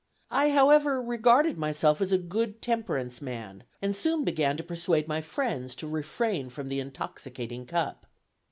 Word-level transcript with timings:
I 0.31 0.49
however 0.49 0.99
regarded 0.99 1.59
myself 1.59 2.01
as 2.01 2.11
a 2.11 2.17
good 2.17 2.59
temperance 2.59 3.21
man, 3.21 3.65
and 3.83 3.95
soon 3.95 4.23
began 4.23 4.57
to 4.57 4.63
persuade 4.63 5.07
my 5.07 5.21
friends 5.21 5.75
to 5.75 5.87
refrain 5.87 6.49
from 6.49 6.69
the 6.69 6.79
intoxicating 6.79 7.67
cup. 7.67 8.07